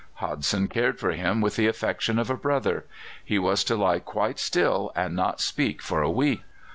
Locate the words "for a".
5.83-6.09